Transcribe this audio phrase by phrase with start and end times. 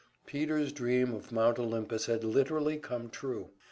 [0.25, 3.51] Peter's dream of Mount Olympus had come literally true!